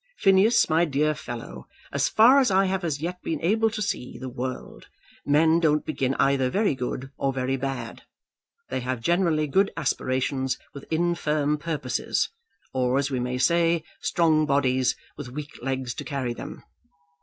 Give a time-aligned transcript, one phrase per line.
[0.17, 4.17] Phineas, my dear fellow, as far as I have as yet been able to see
[4.17, 4.87] the world,
[5.27, 8.01] men don't begin either very good or very bad.
[8.69, 12.29] They have generally good aspirations with infirm purposes;
[12.73, 16.63] or, as we may say, strong bodies with weak legs to carry them.